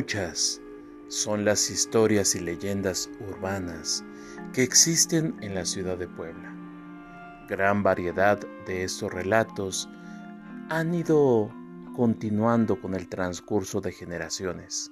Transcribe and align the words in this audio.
Muchas 0.00 0.62
son 1.08 1.44
las 1.44 1.68
historias 1.68 2.34
y 2.34 2.40
leyendas 2.40 3.10
urbanas 3.28 4.02
que 4.54 4.62
existen 4.62 5.36
en 5.42 5.54
la 5.54 5.66
ciudad 5.66 5.98
de 5.98 6.08
Puebla. 6.08 6.56
Gran 7.50 7.82
variedad 7.82 8.40
de 8.66 8.84
estos 8.84 9.12
relatos 9.12 9.90
han 10.70 10.94
ido 10.94 11.52
continuando 11.94 12.80
con 12.80 12.94
el 12.94 13.10
transcurso 13.10 13.82
de 13.82 13.92
generaciones 13.92 14.90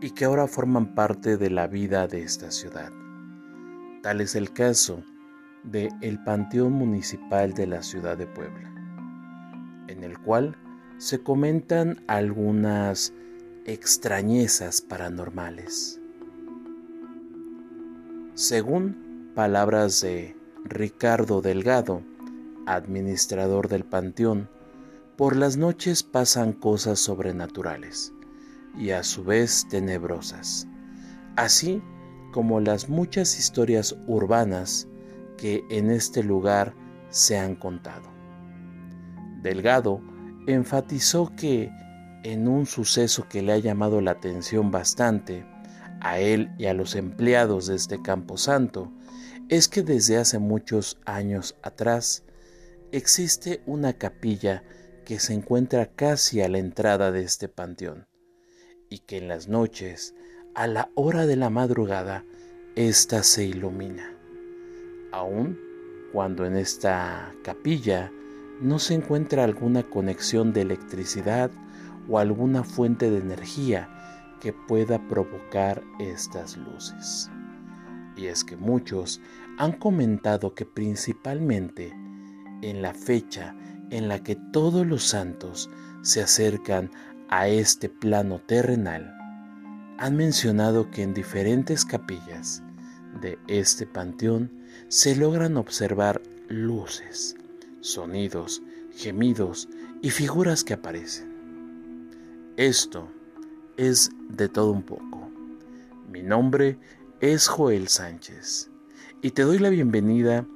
y 0.00 0.10
que 0.10 0.24
ahora 0.24 0.48
forman 0.48 0.96
parte 0.96 1.36
de 1.36 1.50
la 1.50 1.68
vida 1.68 2.08
de 2.08 2.24
esta 2.24 2.50
ciudad. 2.50 2.90
Tal 4.02 4.20
es 4.20 4.34
el 4.34 4.52
caso 4.52 5.04
de 5.62 5.90
el 6.00 6.18
Panteón 6.24 6.72
Municipal 6.72 7.52
de 7.54 7.68
la 7.68 7.84
ciudad 7.84 8.18
de 8.18 8.26
Puebla, 8.26 8.68
en 9.86 10.02
el 10.02 10.18
cual 10.18 10.56
se 10.98 11.22
comentan 11.22 12.02
algunas 12.08 13.14
extrañezas 13.64 14.80
paranormales. 14.80 16.00
Según 18.34 19.30
palabras 19.36 20.00
de 20.00 20.36
Ricardo 20.64 21.42
Delgado, 21.42 22.02
administrador 22.66 23.68
del 23.68 23.84
panteón, 23.84 24.48
por 25.16 25.36
las 25.36 25.56
noches 25.56 26.02
pasan 26.02 26.52
cosas 26.52 26.98
sobrenaturales 26.98 28.12
y 28.76 28.90
a 28.90 29.04
su 29.04 29.22
vez 29.22 29.66
tenebrosas, 29.70 30.66
así 31.36 31.82
como 32.32 32.58
las 32.60 32.88
muchas 32.88 33.38
historias 33.38 33.94
urbanas 34.08 34.88
que 35.36 35.64
en 35.70 35.90
este 35.90 36.24
lugar 36.24 36.74
se 37.10 37.38
han 37.38 37.54
contado. 37.54 38.10
Delgado 39.40 40.00
enfatizó 40.48 41.30
que 41.36 41.70
en 42.22 42.48
un 42.48 42.66
suceso 42.66 43.28
que 43.28 43.42
le 43.42 43.52
ha 43.52 43.58
llamado 43.58 44.00
la 44.00 44.12
atención 44.12 44.70
bastante 44.70 45.44
a 46.00 46.18
él 46.18 46.50
y 46.58 46.66
a 46.66 46.74
los 46.74 46.94
empleados 46.94 47.66
de 47.66 47.76
este 47.76 48.02
campo 48.02 48.36
santo, 48.36 48.92
es 49.48 49.68
que 49.68 49.82
desde 49.82 50.16
hace 50.16 50.38
muchos 50.38 50.98
años 51.04 51.56
atrás 51.62 52.24
existe 52.90 53.62
una 53.66 53.92
capilla 53.92 54.64
que 55.04 55.18
se 55.18 55.34
encuentra 55.34 55.86
casi 55.86 56.40
a 56.40 56.48
la 56.48 56.58
entrada 56.58 57.12
de 57.12 57.22
este 57.22 57.48
panteón 57.48 58.06
y 58.88 59.00
que 59.00 59.18
en 59.18 59.28
las 59.28 59.48
noches, 59.48 60.14
a 60.54 60.66
la 60.66 60.90
hora 60.94 61.26
de 61.26 61.36
la 61.36 61.50
madrugada, 61.50 62.24
ésta 62.76 63.22
se 63.22 63.44
ilumina. 63.44 64.14
Aun 65.12 65.58
cuando 66.12 66.44
en 66.44 66.56
esta 66.56 67.34
capilla 67.42 68.12
no 68.60 68.78
se 68.78 68.94
encuentra 68.94 69.44
alguna 69.44 69.82
conexión 69.82 70.52
de 70.52 70.60
electricidad 70.60 71.50
o 72.08 72.18
alguna 72.18 72.64
fuente 72.64 73.10
de 73.10 73.18
energía 73.18 73.88
que 74.40 74.52
pueda 74.52 74.98
provocar 75.08 75.82
estas 75.98 76.56
luces. 76.56 77.30
Y 78.16 78.26
es 78.26 78.44
que 78.44 78.56
muchos 78.56 79.20
han 79.58 79.72
comentado 79.72 80.54
que 80.54 80.66
principalmente 80.66 81.92
en 82.62 82.82
la 82.82 82.94
fecha 82.94 83.54
en 83.90 84.08
la 84.08 84.22
que 84.22 84.36
todos 84.36 84.86
los 84.86 85.04
santos 85.04 85.70
se 86.02 86.22
acercan 86.22 86.90
a 87.28 87.48
este 87.48 87.88
plano 87.88 88.40
terrenal, 88.40 89.14
han 89.98 90.16
mencionado 90.16 90.90
que 90.90 91.02
en 91.02 91.14
diferentes 91.14 91.84
capillas 91.84 92.62
de 93.20 93.38
este 93.46 93.86
panteón 93.86 94.50
se 94.88 95.14
logran 95.14 95.56
observar 95.56 96.20
luces, 96.48 97.36
sonidos, 97.80 98.62
gemidos 98.96 99.68
y 100.00 100.10
figuras 100.10 100.64
que 100.64 100.74
aparecen. 100.74 101.31
Esto 102.62 103.08
es 103.76 104.12
de 104.28 104.48
todo 104.48 104.70
un 104.70 104.84
poco. 104.84 105.28
Mi 106.08 106.22
nombre 106.22 106.78
es 107.18 107.48
Joel 107.48 107.88
Sánchez 107.88 108.70
y 109.20 109.32
te 109.32 109.42
doy 109.42 109.58
la 109.58 109.68
bienvenida 109.68 110.46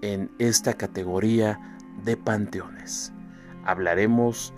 en 0.00 0.28
esta 0.40 0.74
categoría 0.74 1.78
de 2.04 2.16
panteones. 2.16 3.12
Hablaremos 3.64 4.52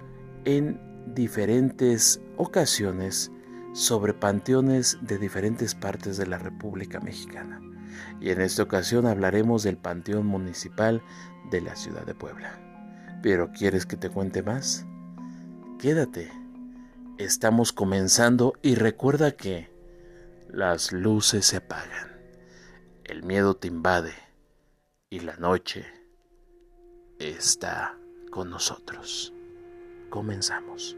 en 0.47 0.81
diferentes 1.15 2.23
ocasiones 2.39 3.31
sobre 3.75 4.15
panteones 4.15 4.97
de 5.03 5.19
diferentes 5.19 5.75
partes 5.75 6.17
de 6.17 6.27
la 6.27 6.39
República 6.39 7.01
Mexicana. 7.01 7.61
Y 8.19 8.31
en 8.31 8.41
esta 8.41 8.63
ocasión 8.63 9.05
hablaremos 9.05 9.63
del 9.63 9.77
Panteón 9.77 10.25
Municipal 10.25 11.03
de 11.51 11.61
la 11.61 11.77
ciudad 11.77 12.07
de 12.07 12.15
Puebla. 12.15 12.59
¿Pero 13.23 13.53
quieres 13.53 13.85
que 13.85 13.99
te 13.99 14.09
cuente 14.09 14.43
más? 14.43 14.87
Quédate 15.79 16.44
Estamos 17.19 17.73
comenzando 17.73 18.55
y 18.61 18.75
recuerda 18.75 19.37
que 19.37 19.71
las 20.49 20.91
luces 20.91 21.47
se 21.47 21.59
apagan, 21.59 22.11
el 23.05 23.23
miedo 23.23 23.55
te 23.55 23.69
invade 23.69 24.15
y 25.11 25.21
la 25.21 25.37
noche 25.37 25.87
está 27.21 27.97
con 28.33 28.51
nosotros. 28.51 29.33
Comenzamos. 30.11 30.97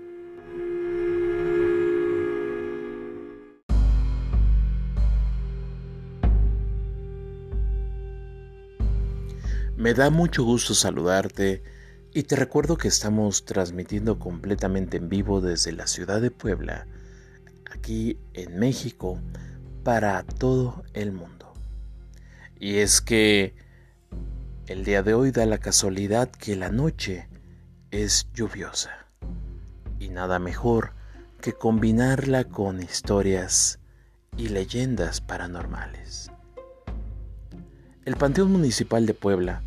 Me 9.77 9.93
da 9.93 10.09
mucho 10.09 10.44
gusto 10.44 10.72
saludarte 10.72 11.76
y 12.16 12.22
te 12.22 12.34
recuerdo 12.34 12.78
que 12.78 12.88
estamos 12.88 13.44
transmitiendo 13.44 14.19
completamente 14.19 14.97
en 14.97 15.10
vivo 15.10 15.43
desde 15.43 15.72
la 15.72 15.87
ciudad 15.87 16.19
de 16.22 16.31
Puebla, 16.31 16.87
aquí 17.71 18.19
en 18.32 18.59
México, 18.59 19.19
para 19.84 20.22
todo 20.22 20.82
el 20.94 21.12
mundo. 21.12 21.53
Y 22.59 22.77
es 22.77 23.03
que 23.03 23.54
el 24.66 24.82
día 24.87 25.03
de 25.03 25.12
hoy 25.12 25.31
da 25.31 25.44
la 25.44 25.59
casualidad 25.59 26.31
que 26.31 26.56
la 26.56 26.71
noche 26.71 27.28
es 27.91 28.28
lluviosa. 28.33 28.93
Y 30.00 30.09
nada 30.09 30.38
mejor 30.38 30.94
que 31.43 31.53
combinarla 31.53 32.44
con 32.44 32.83
historias 32.83 33.78
y 34.38 34.48
leyendas 34.48 35.21
paranormales. 35.21 36.31
El 38.06 38.16
Panteón 38.16 38.53
Municipal 38.53 39.04
de 39.04 39.12
Puebla 39.12 39.62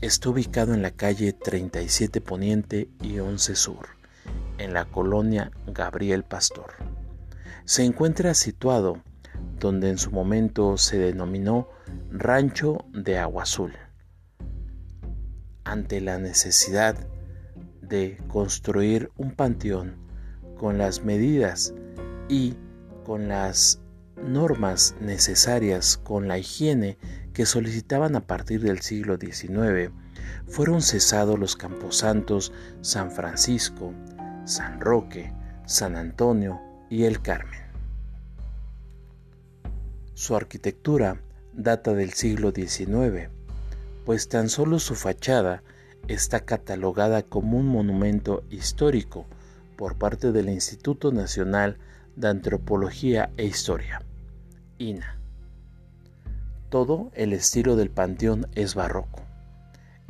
Está 0.00 0.30
ubicado 0.30 0.74
en 0.74 0.82
la 0.82 0.90
calle 0.90 1.32
37 1.32 2.20
Poniente 2.20 2.88
y 3.02 3.18
11 3.18 3.54
Sur, 3.54 3.88
en 4.58 4.72
la 4.72 4.84
colonia 4.84 5.50
Gabriel 5.66 6.24
Pastor. 6.24 6.74
Se 7.64 7.84
encuentra 7.84 8.34
situado 8.34 9.02
donde 9.58 9.90
en 9.90 9.98
su 9.98 10.10
momento 10.10 10.76
se 10.76 10.98
denominó 10.98 11.68
Rancho 12.10 12.84
de 12.92 13.18
Agua 13.18 13.44
Azul. 13.44 13.72
Ante 15.64 16.00
la 16.00 16.18
necesidad 16.18 16.96
de 17.82 18.18
construir 18.28 19.10
un 19.16 19.32
panteón 19.32 19.96
con 20.58 20.78
las 20.78 21.04
medidas 21.04 21.74
y 22.28 22.54
con 23.04 23.28
las 23.28 23.80
normas 24.22 24.94
necesarias 25.00 25.96
con 25.96 26.28
la 26.28 26.38
higiene 26.38 26.98
que 27.32 27.46
solicitaban 27.46 28.16
a 28.16 28.26
partir 28.26 28.60
del 28.62 28.80
siglo 28.80 29.16
XIX, 29.16 29.92
fueron 30.46 30.82
cesados 30.82 31.38
los 31.38 31.56
camposantos 31.56 32.52
San 32.80 33.10
Francisco, 33.10 33.92
San 34.44 34.80
Roque, 34.80 35.32
San 35.66 35.96
Antonio 35.96 36.60
y 36.88 37.04
el 37.04 37.22
Carmen. 37.22 37.60
Su 40.14 40.36
arquitectura 40.36 41.20
data 41.52 41.94
del 41.94 42.12
siglo 42.12 42.50
XIX, 42.50 43.30
pues 44.04 44.28
tan 44.28 44.48
solo 44.48 44.78
su 44.78 44.94
fachada 44.94 45.62
está 46.08 46.40
catalogada 46.40 47.22
como 47.22 47.58
un 47.58 47.66
monumento 47.66 48.42
histórico 48.50 49.26
por 49.76 49.96
parte 49.96 50.32
del 50.32 50.48
Instituto 50.48 51.12
Nacional 51.12 51.78
de 52.16 52.28
Antropología 52.28 53.30
e 53.36 53.46
Historia, 53.46 54.02
INA. 54.78 55.19
Todo 56.70 57.10
el 57.14 57.32
estilo 57.32 57.74
del 57.74 57.90
panteón 57.90 58.46
es 58.54 58.76
barroco. 58.76 59.20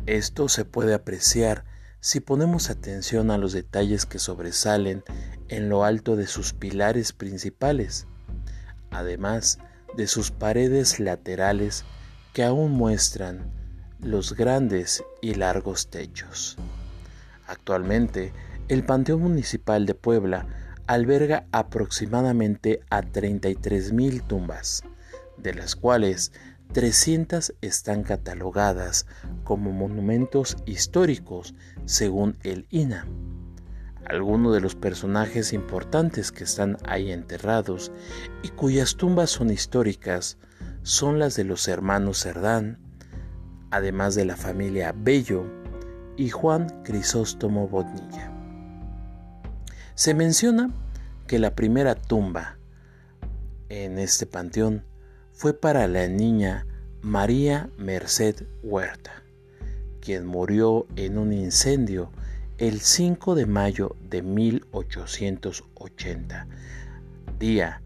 Esto 0.05 0.51
se 0.51 0.67
puede 0.67 0.93
apreciar 0.93 1.65
si 2.01 2.21
ponemos 2.21 2.69
atención 2.69 3.31
a 3.31 3.39
los 3.39 3.53
detalles 3.53 4.05
que 4.05 4.19
sobresalen 4.19 5.03
en 5.49 5.71
lo 5.71 5.85
alto 5.85 6.17
de 6.17 6.27
sus 6.27 6.53
pilares 6.53 7.15
principales, 7.15 8.07
además 8.91 9.59
de 9.97 10.07
sus 10.07 10.31
paredes 10.31 11.01
laterales 11.01 11.85
que 12.35 12.45
aún 12.45 12.73
muestran 12.73 13.51
los 13.99 14.35
grandes 14.35 15.03
y 15.23 15.35
largos 15.35 15.89
techos. 15.89 16.59
Actualmente, 17.47 18.35
el 18.69 18.85
Panteón 18.85 19.23
Municipal 19.23 19.87
de 19.87 19.95
Puebla 19.95 20.47
alberga 20.87 21.47
aproximadamente 21.53 22.81
a 22.91 23.01
33.000 23.01 24.27
tumbas, 24.27 24.85
de 25.37 25.55
las 25.55 25.75
cuales 25.75 26.33
300 26.73 27.55
están 27.63 28.05
catalogadas 28.05 29.07
como 29.43 29.73
monumentos 29.73 30.57
históricos 30.67 31.55
según 31.85 32.37
el 32.45 32.67
INA. 32.71 33.07
Algunos 34.07 34.55
de 34.55 34.61
los 34.61 34.77
personajes 34.77 35.53
importantes 35.53 36.31
que 36.31 36.45
están 36.45 36.79
ahí 36.87 37.11
enterrados 37.11 37.91
y 38.43 38.49
cuyas 38.49 38.97
tumbas 38.97 39.31
son 39.31 39.51
históricas 39.51 40.39
son 40.83 41.19
las 41.19 41.35
de 41.35 41.45
los 41.45 41.67
hermanos 41.69 42.23
Cerdán, 42.23 42.79
además 43.71 44.15
de 44.15 44.25
la 44.25 44.37
familia 44.37 44.95
Bello 44.97 45.45
y 46.17 46.31
Juan 46.31 46.83
Crisóstomo 46.85 47.69
Bodnilla. 47.69 48.33
Se 49.95 50.15
menciona 50.15 50.71
que 51.27 51.39
la 51.39 51.55
primera 51.55 51.95
tumba 51.95 52.59
en 53.69 53.99
este 53.99 54.27
panteón 54.27 54.85
fue 55.41 55.55
para 55.55 55.89
la 55.89 56.07
niña 56.07 56.67
María 57.01 57.71
Merced 57.79 58.45
Huerta, 58.63 59.23
quien 60.03 60.27
murió 60.27 60.87
en 60.97 61.17
un 61.17 61.33
incendio 61.33 62.11
el 62.59 62.83
5 62.83 63.35
de 63.35 63.47
mayo 63.47 63.97
de 64.03 64.21
1880, 64.21 66.47
día, 67.39 67.81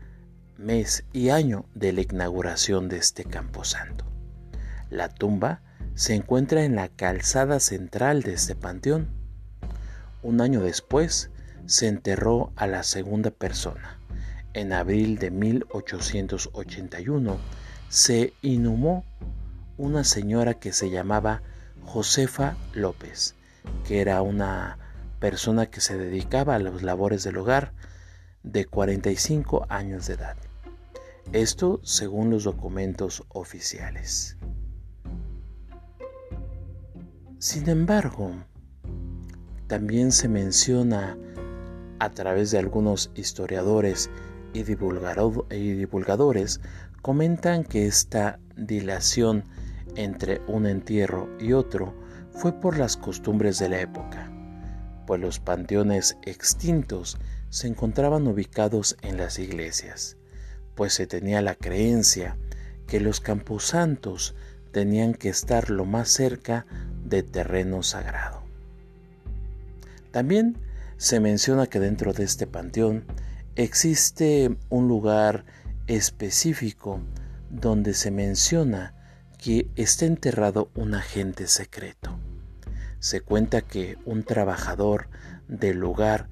mes 0.58 1.04
y 1.12 1.28
año 1.28 1.66
de 1.76 1.92
la 1.92 2.00
inauguración 2.00 2.88
de 2.88 2.96
este 2.96 3.22
camposanto. 3.22 4.04
La 4.90 5.08
tumba 5.08 5.62
se 5.94 6.16
encuentra 6.16 6.64
en 6.64 6.74
la 6.74 6.88
calzada 6.88 7.60
central 7.60 8.24
de 8.24 8.32
este 8.32 8.56
panteón. 8.56 9.10
Un 10.24 10.40
año 10.40 10.60
después 10.60 11.30
se 11.66 11.86
enterró 11.86 12.52
a 12.56 12.66
la 12.66 12.82
segunda 12.82 13.30
persona. 13.30 14.00
En 14.54 14.72
abril 14.72 15.18
de 15.18 15.30
1881 15.32 17.36
se 17.88 18.32
inhumó 18.40 19.04
una 19.76 20.04
señora 20.04 20.54
que 20.54 20.72
se 20.72 20.90
llamaba 20.90 21.42
Josefa 21.82 22.56
López, 22.72 23.34
que 23.84 24.00
era 24.00 24.22
una 24.22 24.78
persona 25.18 25.66
que 25.66 25.80
se 25.80 25.98
dedicaba 25.98 26.54
a 26.54 26.60
las 26.60 26.84
labores 26.84 27.24
del 27.24 27.38
hogar 27.38 27.72
de 28.44 28.64
45 28.64 29.66
años 29.68 30.06
de 30.06 30.14
edad. 30.14 30.36
Esto 31.32 31.80
según 31.82 32.30
los 32.30 32.44
documentos 32.44 33.24
oficiales. 33.30 34.36
Sin 37.40 37.68
embargo, 37.68 38.30
también 39.66 40.12
se 40.12 40.28
menciona 40.28 41.18
a 41.98 42.10
través 42.10 42.52
de 42.52 42.58
algunos 42.58 43.10
historiadores 43.16 44.10
y, 44.54 44.62
divulgadores, 44.62 46.60
comentan 47.02 47.64
que 47.64 47.86
esta 47.86 48.38
dilación 48.56 49.44
entre 49.96 50.40
un 50.46 50.66
entierro 50.66 51.28
y 51.38 51.52
otro 51.52 51.94
fue 52.30 52.58
por 52.60 52.78
las 52.78 52.96
costumbres 52.96 53.58
de 53.58 53.68
la 53.68 53.80
época, 53.80 54.32
pues 55.06 55.20
los 55.20 55.38
panteones 55.38 56.16
extintos 56.22 57.18
se 57.50 57.68
encontraban 57.68 58.26
ubicados 58.26 58.96
en 59.02 59.18
las 59.18 59.38
iglesias, 59.38 60.16
pues 60.74 60.94
se 60.94 61.06
tenía 61.06 61.42
la 61.42 61.54
creencia 61.54 62.36
que 62.86 63.00
los 63.00 63.20
camposantos 63.20 64.34
tenían 64.72 65.14
que 65.14 65.28
estar 65.28 65.70
lo 65.70 65.84
más 65.84 66.08
cerca 66.08 66.66
de 67.04 67.22
terreno 67.22 67.82
sagrado. 67.82 68.42
También 70.10 70.58
se 70.96 71.20
menciona 71.20 71.66
que 71.66 71.80
dentro 71.80 72.12
de 72.12 72.24
este 72.24 72.46
panteón 72.46 73.04
existe 73.56 74.56
un 74.68 74.88
lugar 74.88 75.44
específico 75.86 77.00
donde 77.50 77.94
se 77.94 78.10
menciona 78.10 78.94
que 79.38 79.68
está 79.76 80.06
enterrado 80.06 80.70
un 80.74 80.94
agente 80.94 81.46
secreto. 81.46 82.18
Se 82.98 83.20
cuenta 83.20 83.60
que 83.60 83.98
un 84.04 84.24
trabajador 84.24 85.08
del 85.46 85.78
lugar 85.78 86.28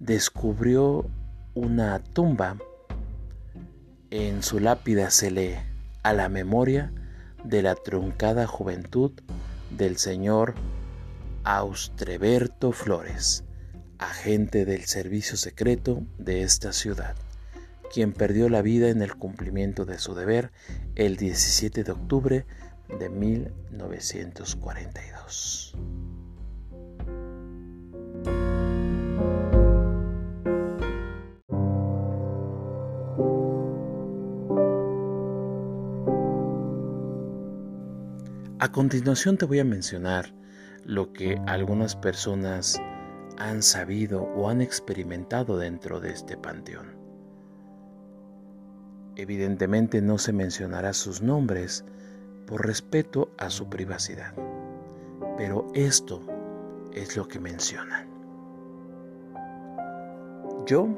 descubrió 0.00 1.08
una 1.54 2.00
tumba. 2.00 2.56
En 4.10 4.42
su 4.42 4.58
lápida 4.58 5.10
se 5.10 5.30
lee 5.30 5.54
a 6.02 6.12
la 6.12 6.28
memoria 6.28 6.92
de 7.44 7.62
la 7.62 7.74
truncada 7.74 8.46
juventud 8.46 9.12
del 9.70 9.96
señor 9.96 10.54
Austreberto 11.44 12.72
Flores, 12.72 13.44
agente 13.98 14.64
del 14.64 14.84
servicio 14.84 15.36
secreto 15.36 16.04
de 16.18 16.42
esta 16.42 16.72
ciudad, 16.72 17.16
quien 17.92 18.12
perdió 18.12 18.48
la 18.48 18.62
vida 18.62 18.88
en 18.88 19.02
el 19.02 19.16
cumplimiento 19.16 19.84
de 19.84 19.98
su 19.98 20.14
deber 20.14 20.52
el 20.94 21.16
17 21.16 21.82
de 21.84 21.92
octubre 21.92 22.46
de 22.98 23.08
1942. 23.08 25.74
A 38.58 38.72
continuación 38.72 39.36
te 39.36 39.44
voy 39.44 39.60
a 39.60 39.64
mencionar 39.64 40.34
lo 40.84 41.12
que 41.12 41.38
algunas 41.46 41.94
personas 41.94 42.80
han 43.38 43.62
sabido 43.62 44.22
o 44.22 44.48
han 44.48 44.60
experimentado 44.60 45.58
dentro 45.58 46.00
de 46.00 46.10
este 46.10 46.36
panteón. 46.36 46.96
Evidentemente 49.16 50.02
no 50.02 50.18
se 50.18 50.32
mencionará 50.32 50.92
sus 50.92 51.22
nombres 51.22 51.84
por 52.46 52.66
respeto 52.66 53.30
a 53.38 53.50
su 53.50 53.68
privacidad, 53.68 54.34
pero 55.36 55.66
esto 55.74 56.22
es 56.92 57.16
lo 57.16 57.26
que 57.26 57.40
mencionan. 57.40 58.08
Yo 60.66 60.88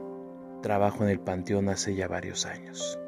trabajo 0.63 1.05
en 1.05 1.11
el 1.11 1.21
panteón 1.21 1.69
hace 1.69 1.95
ya 1.95 2.09
varios 2.09 2.47
años. 2.47 2.99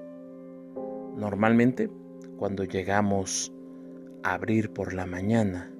Normalmente, 1.16 1.90
cuando 2.36 2.64
llegamos 2.64 3.52
a 4.22 4.34
abrir 4.34 4.72
por 4.72 4.92
la 4.92 5.06
mañana, 5.06 5.72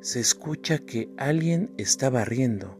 se 0.00 0.20
escucha 0.20 0.78
que 0.78 1.10
alguien 1.16 1.72
está 1.76 2.08
barriendo. 2.08 2.78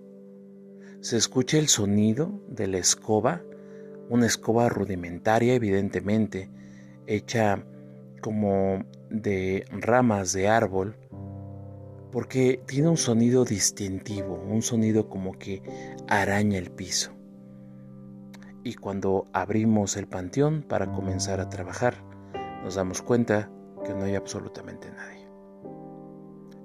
Se 1.00 1.16
escucha 1.16 1.58
el 1.58 1.68
sonido 1.68 2.40
de 2.48 2.68
la 2.68 2.78
escoba, 2.78 3.42
una 4.08 4.26
escoba 4.26 4.68
rudimentaria 4.68 5.54
evidentemente, 5.54 6.48
hecha 7.06 7.64
como 8.20 8.84
de 9.10 9.64
ramas 9.70 10.32
de 10.32 10.48
árbol, 10.48 10.96
porque 12.12 12.62
tiene 12.66 12.88
un 12.88 12.96
sonido 12.96 13.44
distintivo, 13.44 14.34
un 14.34 14.62
sonido 14.62 15.08
como 15.08 15.38
que 15.38 15.62
araña 16.08 16.58
el 16.58 16.70
piso. 16.70 17.12
Y 18.64 18.74
cuando 18.74 19.28
abrimos 19.32 19.96
el 19.96 20.06
panteón 20.06 20.62
para 20.62 20.92
comenzar 20.92 21.40
a 21.40 21.48
trabajar, 21.48 22.02
nos 22.62 22.74
damos 22.74 23.02
cuenta 23.02 23.50
que 23.84 23.94
no 23.94 24.04
hay 24.04 24.14
absolutamente 24.14 24.90
nadie. 24.90 25.17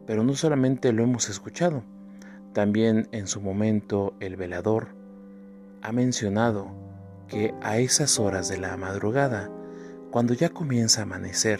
Pero 0.05 0.23
no 0.23 0.33
solamente 0.35 0.91
lo 0.91 1.03
hemos 1.03 1.29
escuchado, 1.29 1.83
también 2.53 3.07
en 3.11 3.27
su 3.27 3.41
momento 3.41 4.13
el 4.19 4.35
velador 4.35 4.89
ha 5.81 5.91
mencionado 5.91 6.67
que 7.27 7.53
a 7.61 7.77
esas 7.77 8.19
horas 8.19 8.47
de 8.49 8.57
la 8.57 8.77
madrugada, 8.77 9.49
cuando 10.11 10.33
ya 10.33 10.49
comienza 10.49 11.01
a 11.01 11.03
amanecer, 11.03 11.59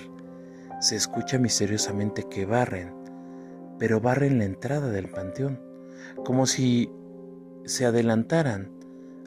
se 0.79 0.95
escucha 0.95 1.39
misteriosamente 1.39 2.23
que 2.29 2.45
barren, 2.45 2.93
pero 3.79 3.99
barren 3.99 4.37
la 4.37 4.45
entrada 4.45 4.89
del 4.89 5.09
panteón, 5.09 5.59
como 6.23 6.45
si 6.45 6.91
se 7.65 7.85
adelantaran 7.85 8.69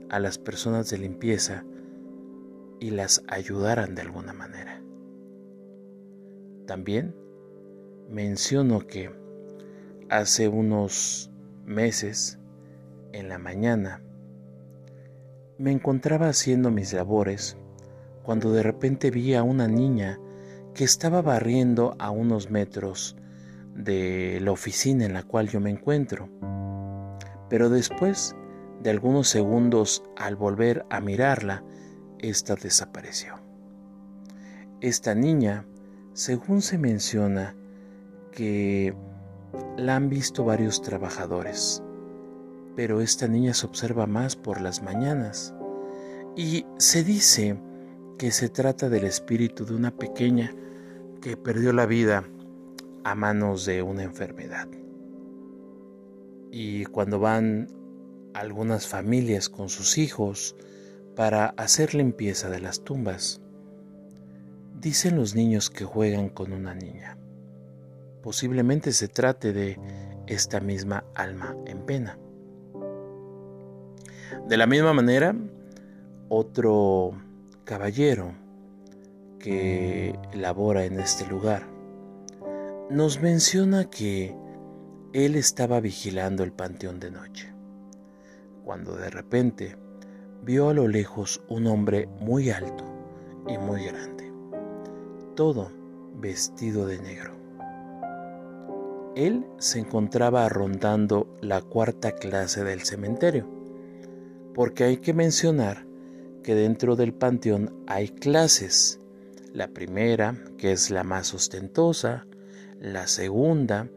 a 0.09 0.21
las 0.21 0.39
personas 0.39 0.89
de 0.91 0.99
limpieza 0.99 1.65
y 2.79 2.91
las 2.91 3.25
ayudaran 3.29 3.95
de 3.95 4.03
alguna 4.03 4.33
manera. 4.33 4.83
También 6.67 7.15
menciono 8.09 8.87
que 8.87 9.11
hace 10.09 10.49
unos 10.49 11.31
meses, 11.65 12.39
en 13.13 13.29
la 13.29 13.39
mañana, 13.39 14.03
me 15.59 15.73
encontraba 15.73 16.29
haciendo 16.29 16.71
mis 16.71 16.93
labores 16.93 17.57
cuando 18.23 18.53
de 18.53 18.63
repente 18.63 19.11
vi 19.11 19.35
a 19.35 19.43
una 19.43 19.69
niña 19.69 20.19
que 20.75 20.85
estaba 20.85 21.23
barriendo 21.23 21.97
a 21.99 22.11
unos 22.11 22.51
metros 22.51 23.17
de 23.75 24.39
la 24.43 24.53
oficina 24.53 25.07
en 25.07 25.15
la 25.15 25.23
cual 25.23 25.49
yo 25.49 25.61
me 25.61 25.71
encuentro. 25.71 26.29
Pero 27.49 27.71
después 27.71 28.37
de 28.83 28.91
algunos 28.91 29.29
segundos 29.29 30.03
al 30.17 30.37
volver 30.37 30.85
a 30.91 31.01
mirarla, 31.01 31.65
ésta 32.19 32.55
desapareció. 32.57 33.35
Esta 34.81 35.15
niña, 35.15 35.65
según 36.13 36.61
se 36.61 36.77
menciona, 36.77 37.57
que 38.37 38.95
la 39.79 39.97
han 39.97 40.11
visto 40.11 40.45
varios 40.45 40.83
trabajadores, 40.83 41.83
pero 42.77 43.01
esta 43.01 43.27
niña 43.27 43.55
se 43.55 43.67
observa 43.67 44.07
más 44.07 44.37
por 44.37 44.61
las 44.61 44.83
mañanas 44.83 45.55
y 46.37 46.67
se 46.77 47.03
dice 47.03 47.59
que 48.19 48.31
se 48.31 48.51
trata 48.51 48.89
del 48.89 49.05
espíritu 49.05 49.65
de 49.65 49.75
una 49.75 49.91
pequeña 49.91 50.55
que 51.23 51.37
perdió 51.37 51.73
la 51.73 51.87
vida 51.87 52.25
a 53.03 53.15
manos 53.15 53.65
de 53.65 53.83
una 53.83 54.03
enfermedad. 54.03 54.69
Y 56.53 56.85
cuando 56.85 57.19
van 57.19 57.69
algunas 58.35 58.87
familias 58.87 59.49
con 59.49 59.71
sus 59.71 59.97
hijos 59.97 60.55
para 61.15 61.47
hacer 61.57 61.95
limpieza 61.95 62.51
de 62.51 62.61
las 62.61 62.85
tumbas. 62.85 63.41
Dicen 64.79 65.17
los 65.17 65.35
niños 65.35 65.71
que 65.71 65.87
juegan 65.87 66.29
con 66.29 66.53
una 66.53 66.75
niña. 66.75 67.17
Posiblemente 68.27 68.91
se 68.91 69.07
trate 69.07 69.53
de 69.53 69.79
esta 70.27 70.59
misma 70.59 71.05
alma 71.15 71.55
en 71.65 71.87
pena. 71.87 72.19
De 74.49 74.57
la 74.57 74.67
misma 74.67 74.93
manera, 74.93 75.33
otro 76.29 77.13
caballero 77.63 78.35
que 79.39 80.19
labora 80.35 80.87
en 80.87 80.99
este 80.99 81.25
lugar 81.29 81.69
nos 82.91 83.23
menciona 83.23 83.89
que 83.89 84.35
él 85.13 85.37
estaba 85.37 85.79
vigilando 85.79 86.43
el 86.43 86.51
panteón 86.51 86.99
de 86.99 87.13
noche, 87.13 87.55
cuando 88.65 88.97
de 88.97 89.09
repente 89.09 89.77
vio 90.43 90.71
a 90.71 90.75
lo 90.75 90.89
lejos 90.89 91.45
un 91.49 91.69
hombre 91.69 92.09
muy 92.19 92.51
alto 92.51 92.83
y 93.47 93.57
muy 93.57 93.85
grande, 93.85 94.33
todo 95.37 95.71
vestido 96.17 96.89
de 96.89 96.99
negro. 96.99 97.46
Él 99.17 99.47
se 99.57 99.79
encontraba 99.79 100.47
rondando 100.51 101.39
la 101.41 101.63
cuarta 101.63 102.13
clase 102.13 102.65
del 102.65 102.83
cementerio, 102.83 103.49
porque 104.55 104.85
hay 104.85 104.99
que 104.99 105.15
mencionar 105.15 105.87
que 106.43 106.55
dentro 106.55 106.97
del 106.97 107.15
panteón 107.15 107.83
hay 107.87 108.11
clases. 108.11 109.01
La 109.55 109.69
primera, 109.69 110.37
que 110.59 110.73
es 110.73 110.91
la 110.91 111.03
más 111.03 111.33
ostentosa, 111.33 112.27
la 112.79 113.07
segunda, 113.07 113.89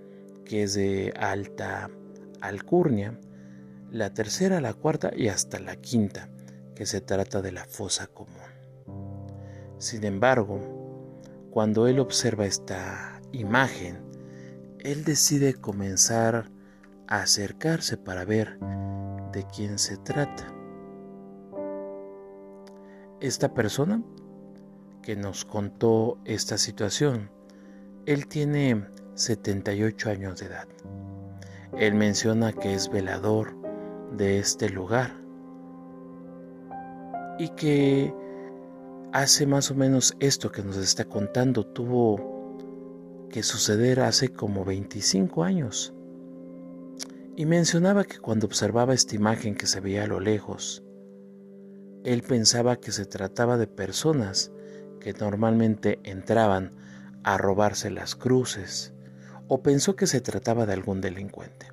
que 0.46 0.64
es 0.64 0.74
de 0.76 1.14
alta 1.20 1.90
alcurnia, 2.40 3.20
la 3.92 4.14
tercera, 4.14 4.62
la 4.62 4.74
cuarta 4.74 5.12
y 5.14 5.28
hasta 5.28 5.60
la 5.60 5.76
quinta, 5.76 6.30
que 6.76 6.86
se 6.86 7.02
trata 7.02 7.42
de 7.42 7.52
la 7.52 7.66
fosa 7.66 8.08
común. 8.08 8.36
Sin 9.80 10.06
embargo, 10.06 10.62
cuando 11.52 11.88
él 11.88 12.00
observa 12.00 12.46
esta 12.46 13.22
imagen, 13.34 14.09
él 14.80 15.04
decide 15.04 15.54
comenzar 15.54 16.52
a 17.08 17.22
acercarse 17.22 17.98
para 17.98 18.26
ver 18.26 18.60
de 19.32 19.46
quién 19.56 19.78
se 19.80 19.98
trata. 19.98 20.54
Esta 23.20 23.54
persona 23.54 24.02
que 25.02 25.16
nos 25.16 25.46
contó 25.46 26.18
esta 26.26 26.58
situación 26.58 27.30
él 28.10 28.28
tiene 28.28 28.88
78 29.14 30.10
años 30.10 30.40
de 30.40 30.48
edad. 30.48 30.68
Él 31.78 31.94
menciona 31.94 32.54
que 32.54 32.74
es 32.74 32.90
velador 32.90 33.56
de 34.18 34.40
este 34.40 34.68
lugar 34.70 35.12
y 37.38 37.50
que 37.50 38.12
hace 39.12 39.46
más 39.46 39.70
o 39.70 39.76
menos 39.76 40.16
esto 40.20 40.52
que 40.52 40.64
nos 40.64 40.78
está 40.78 41.06
contando 41.06 41.66
tuvo 41.68 42.39
que 43.30 43.44
suceder 43.44 44.02
hace 44.02 44.30
como 44.30 44.66
25 44.66 45.44
años. 45.44 45.94
Y 47.36 47.46
mencionaba 47.46 48.04
que 48.04 48.20
cuando 48.20 48.48
observaba 48.48 48.94
esta 48.94 49.16
imagen 49.16 49.56
que 49.56 49.68
se 49.68 49.80
veía 49.80 50.04
a 50.04 50.08
lo 50.08 50.20
lejos, 50.20 50.84
él 52.04 52.24
pensaba 52.24 52.78
que 52.78 52.92
se 52.92 53.06
trataba 53.06 53.58
de 53.58 53.68
personas 53.68 54.52
que 55.00 55.14
normalmente 55.14 56.00
entraban 56.04 56.72
a 57.24 57.38
robarse 57.38 57.90
las 57.90 58.16
cruces 58.16 58.94
o 59.48 59.62
pensó 59.62 59.96
que 59.96 60.08
se 60.08 60.22
trataba 60.22 60.66
de 60.66 60.74
algún 60.74 61.02
delincuente. 61.02 61.68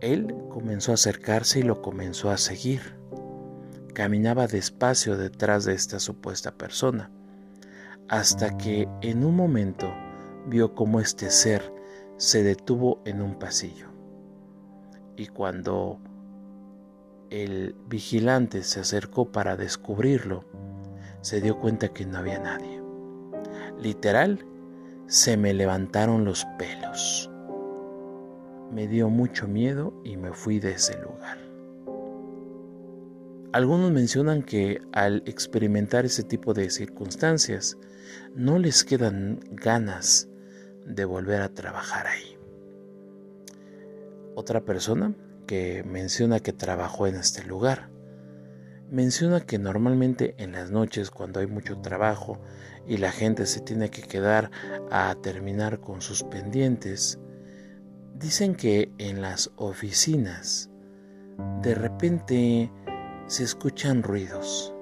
Él 0.00 0.34
comenzó 0.48 0.92
a 0.92 0.94
acercarse 0.94 1.60
y 1.60 1.62
lo 1.62 1.82
comenzó 1.82 2.30
a 2.30 2.38
seguir. 2.38 2.96
Caminaba 3.94 4.46
despacio 4.46 5.16
detrás 5.16 5.64
de 5.64 5.74
esta 5.74 6.00
supuesta 6.00 6.52
persona, 6.52 7.10
hasta 8.10 8.58
que 8.58 8.88
en 9.02 9.24
un 9.24 9.36
momento 9.36 9.88
vio 10.46 10.74
cómo 10.74 10.98
este 10.98 11.30
ser 11.30 11.72
se 12.16 12.42
detuvo 12.42 13.00
en 13.04 13.22
un 13.22 13.36
pasillo. 13.36 13.86
Y 15.16 15.28
cuando 15.28 16.00
el 17.30 17.76
vigilante 17.86 18.64
se 18.64 18.80
acercó 18.80 19.30
para 19.30 19.56
descubrirlo, 19.56 20.44
se 21.20 21.40
dio 21.40 21.60
cuenta 21.60 21.90
que 21.90 22.04
no 22.04 22.18
había 22.18 22.40
nadie. 22.40 22.82
Literal, 23.80 24.44
se 25.06 25.36
me 25.36 25.54
levantaron 25.54 26.24
los 26.24 26.44
pelos. 26.58 27.30
Me 28.72 28.88
dio 28.88 29.08
mucho 29.08 29.46
miedo 29.46 29.94
y 30.02 30.16
me 30.16 30.32
fui 30.32 30.58
de 30.58 30.72
ese 30.72 30.98
lugar. 31.00 31.38
Algunos 33.52 33.90
mencionan 33.90 34.44
que 34.44 34.80
al 34.92 35.24
experimentar 35.26 36.04
ese 36.04 36.22
tipo 36.22 36.54
de 36.54 36.70
circunstancias 36.70 37.76
no 38.36 38.60
les 38.60 38.84
quedan 38.84 39.40
ganas 39.50 40.28
de 40.86 41.04
volver 41.04 41.42
a 41.42 41.48
trabajar 41.48 42.06
ahí. 42.06 42.38
Otra 44.36 44.64
persona 44.64 45.16
que 45.48 45.82
menciona 45.82 46.38
que 46.38 46.52
trabajó 46.52 47.08
en 47.08 47.16
este 47.16 47.42
lugar 47.42 47.90
menciona 48.88 49.40
que 49.40 49.58
normalmente 49.58 50.36
en 50.38 50.52
las 50.52 50.70
noches 50.70 51.10
cuando 51.10 51.40
hay 51.40 51.48
mucho 51.48 51.78
trabajo 51.80 52.40
y 52.86 52.98
la 52.98 53.10
gente 53.10 53.46
se 53.46 53.60
tiene 53.60 53.90
que 53.90 54.02
quedar 54.02 54.52
a 54.92 55.14
terminar 55.22 55.80
con 55.80 56.02
sus 56.02 56.22
pendientes, 56.22 57.18
dicen 58.14 58.54
que 58.54 58.92
en 58.98 59.22
las 59.22 59.50
oficinas 59.56 60.70
de 61.62 61.74
repente 61.74 62.70
se 63.30 63.44
escuchan 63.44 64.02
ruidos, 64.02 64.74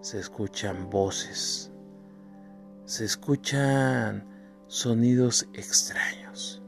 se 0.00 0.18
escuchan 0.18 0.88
voces, 0.88 1.70
se 2.86 3.04
escuchan 3.04 4.26
sonidos 4.68 5.46
extraños. 5.52 6.62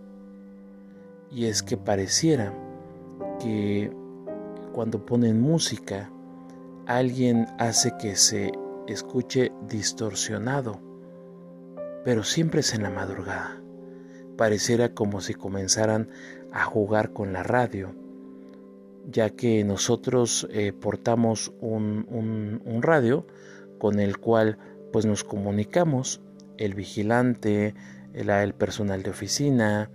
Y 1.31 1.47
es 1.47 1.63
que 1.63 1.79
pareciera 1.79 2.53
que 3.41 3.91
cuando 4.75 5.07
ponen 5.07 5.41
música, 5.41 6.11
alguien 6.85 7.47
hace 7.59 7.97
que 7.99 8.15
se 8.15 8.53
escuche 8.87 9.53
distorsionado, 9.67 10.83
pero 12.05 12.25
siempre 12.25 12.61
es 12.61 12.75
en 12.75 12.83
la 12.83 12.91
madrugada. 12.91 13.59
Pareciera 14.37 14.93
como 14.93 15.23
si 15.23 15.33
comenzaran 15.33 16.11
a 16.53 16.67
jugar 16.67 17.15
con 17.15 17.33
la 17.33 17.43
radio, 17.43 17.95
ya 19.09 19.31
que 19.31 19.65
nosotros 19.65 20.49
eh, 20.51 20.73
portamos 20.73 21.53
un, 21.61 22.81
radio 22.83 23.27
con 23.79 24.01
el 24.01 24.19
cual 24.19 24.59
pues 24.93 25.07
nos 25.07 25.25
comunicamos, 25.25 26.21
el 26.59 26.75
vigilante, 26.75 27.75
el 28.15 28.55
personal 28.55 29.03
de 29.03 29.11
oficina, 29.11 29.91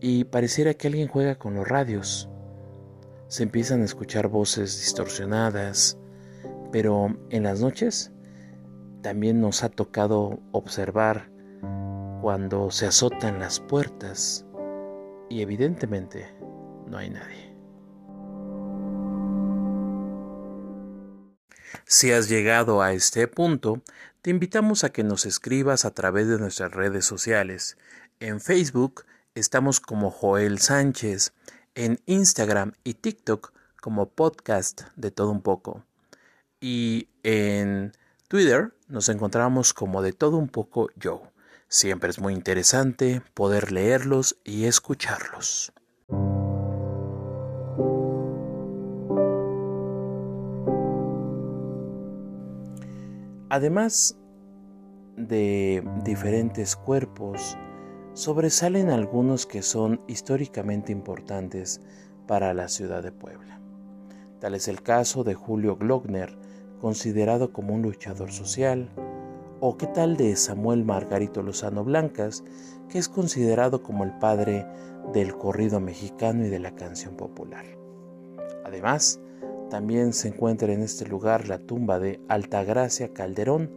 y 0.00 0.24
pareciera 0.24 0.74
que 0.74 0.88
alguien 0.88 1.08
juega 1.08 1.36
con 1.36 1.54
los 1.54 1.66
radios. 1.66 2.28
Se 3.28 3.42
empiezan 3.42 3.82
a 3.82 3.84
escuchar 3.84 4.28
voces 4.28 4.78
distorsionadas, 4.78 5.98
pero 6.72 7.16
en 7.30 7.42
las 7.44 7.60
noches 7.60 8.12
también 9.02 9.40
nos 9.40 9.62
ha 9.62 9.68
tocado 9.68 10.40
observar 10.52 11.30
cuando 12.20 12.70
se 12.70 12.86
azotan 12.86 13.38
las 13.38 13.60
puertas 13.60 14.44
y 15.28 15.42
evidentemente 15.42 16.26
no 16.88 16.98
hay 16.98 17.10
nadie. 17.10 17.45
Si 21.84 22.12
has 22.12 22.28
llegado 22.28 22.82
a 22.82 22.92
este 22.92 23.28
punto, 23.28 23.82
te 24.22 24.30
invitamos 24.30 24.84
a 24.84 24.90
que 24.90 25.04
nos 25.04 25.26
escribas 25.26 25.84
a 25.84 25.92
través 25.92 26.28
de 26.28 26.38
nuestras 26.38 26.72
redes 26.72 27.04
sociales. 27.04 27.76
En 28.20 28.40
Facebook 28.40 29.04
estamos 29.34 29.80
como 29.80 30.10
Joel 30.10 30.58
Sánchez, 30.58 31.32
en 31.74 32.00
Instagram 32.06 32.72
y 32.84 32.94
TikTok 32.94 33.52
como 33.80 34.08
podcast 34.10 34.82
de 34.96 35.10
todo 35.10 35.30
un 35.30 35.42
poco 35.42 35.84
y 36.60 37.08
en 37.22 37.92
Twitter 38.28 38.74
nos 38.88 39.08
encontramos 39.08 39.74
como 39.74 40.02
de 40.02 40.12
todo 40.12 40.36
un 40.36 40.48
poco 40.48 40.90
yo. 40.96 41.22
Siempre 41.68 42.10
es 42.10 42.18
muy 42.18 42.32
interesante 42.32 43.22
poder 43.34 43.72
leerlos 43.72 44.36
y 44.44 44.64
escucharlos. 44.64 45.72
Además 53.48 54.18
de 55.16 55.84
diferentes 56.02 56.74
cuerpos, 56.74 57.56
sobresalen 58.12 58.90
algunos 58.90 59.46
que 59.46 59.62
son 59.62 60.00
históricamente 60.08 60.90
importantes 60.90 61.80
para 62.26 62.54
la 62.54 62.68
ciudad 62.68 63.04
de 63.04 63.12
Puebla. 63.12 63.60
Tal 64.40 64.56
es 64.56 64.66
el 64.66 64.82
caso 64.82 65.22
de 65.22 65.34
Julio 65.34 65.76
Glockner, 65.76 66.36
considerado 66.80 67.52
como 67.52 67.72
un 67.72 67.82
luchador 67.82 68.32
social, 68.32 68.90
o 69.60 69.76
qué 69.76 69.86
tal 69.86 70.16
de 70.16 70.34
Samuel 70.34 70.84
Margarito 70.84 71.40
Lozano 71.40 71.84
Blancas, 71.84 72.42
que 72.88 72.98
es 72.98 73.08
considerado 73.08 73.80
como 73.82 74.02
el 74.02 74.12
padre 74.18 74.66
del 75.12 75.36
corrido 75.36 75.78
mexicano 75.78 76.44
y 76.44 76.48
de 76.48 76.58
la 76.58 76.74
canción 76.74 77.16
popular. 77.16 77.64
Además, 78.64 79.20
también 79.70 80.12
se 80.12 80.28
encuentra 80.28 80.72
en 80.72 80.82
este 80.82 81.06
lugar 81.06 81.48
la 81.48 81.58
tumba 81.58 81.98
de 81.98 82.20
Altagracia 82.28 83.12
Calderón, 83.12 83.70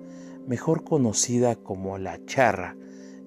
mejor 0.47 0.83
conocida 0.83 1.55
como 1.55 1.97
la 1.97 2.23
Charra, 2.25 2.75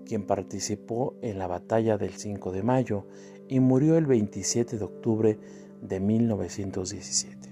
quien 0.06 0.26
participó 0.26 1.16
en 1.22 1.38
la 1.38 1.46
batalla 1.46 1.98
del 1.98 2.12
5 2.12 2.52
de 2.52 2.62
mayo 2.62 3.06
y 3.48 3.60
murió 3.60 3.96
el 3.96 4.06
27 4.06 4.78
de 4.78 4.84
octubre 4.84 5.38
de 5.80 6.00
1917. 6.00 7.50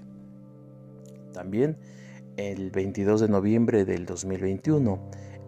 También 1.33 1.77
el 2.37 2.71
22 2.71 3.21
de 3.21 3.27
noviembre 3.27 3.85
del 3.85 4.05
2021, 4.05 4.99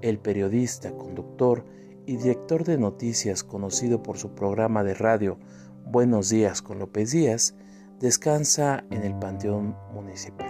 el 0.01 0.19
periodista, 0.19 0.91
conductor 0.91 1.65
y 2.05 2.17
director 2.17 2.65
de 2.65 2.77
noticias 2.77 3.43
conocido 3.43 4.03
por 4.03 4.17
su 4.17 4.35
programa 4.35 4.83
de 4.83 4.93
radio 4.93 5.37
Buenos 5.85 6.29
días 6.29 6.61
con 6.61 6.79
López 6.79 7.11
Díaz, 7.11 7.55
descansa 7.99 8.83
en 8.89 9.03
el 9.03 9.17
Panteón 9.17 9.75
Municipal. 9.93 10.47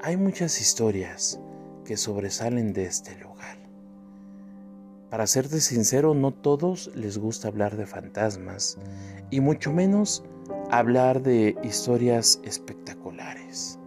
Hay 0.00 0.16
muchas 0.16 0.60
historias 0.60 1.40
que 1.84 1.96
sobresalen 1.96 2.72
de 2.72 2.84
este 2.84 3.18
lugar. 3.18 3.58
Para 5.10 5.26
serte 5.26 5.60
sincero, 5.60 6.14
no 6.14 6.32
todos 6.32 6.90
les 6.94 7.18
gusta 7.18 7.48
hablar 7.48 7.76
de 7.76 7.86
fantasmas 7.86 8.78
y 9.30 9.40
mucho 9.40 9.72
menos 9.72 10.24
hablar 10.70 11.22
de 11.22 11.56
historias 11.62 12.40
espectaculares. 12.44 13.78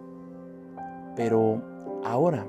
Pero 1.16 1.62
ahora 2.04 2.46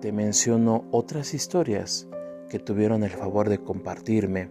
te 0.00 0.12
menciono 0.12 0.84
otras 0.90 1.34
historias 1.34 2.08
que 2.48 2.58
tuvieron 2.58 3.02
el 3.02 3.10
favor 3.10 3.48
de 3.48 3.58
compartirme 3.58 4.50